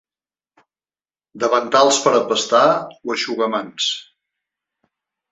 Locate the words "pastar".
2.31-2.61